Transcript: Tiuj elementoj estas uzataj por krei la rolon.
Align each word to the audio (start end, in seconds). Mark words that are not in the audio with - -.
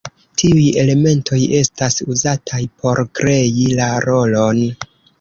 Tiuj 0.41 0.63
elementoj 0.83 1.41
estas 1.59 2.01
uzataj 2.15 2.65
por 2.81 3.05
krei 3.21 3.71
la 3.83 3.95
rolon. 4.11 4.69